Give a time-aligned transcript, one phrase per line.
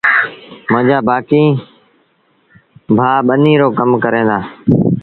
[0.71, 1.57] مآݩجآ بآڪيٚݩ
[2.97, 4.39] ڀآ ٻنيٚ رو ڪم ڪريݩ دآ۔